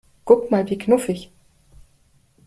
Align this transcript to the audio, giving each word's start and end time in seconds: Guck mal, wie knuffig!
Guck 0.25 0.49
mal, 0.49 0.67
wie 0.71 0.79
knuffig! 0.79 1.29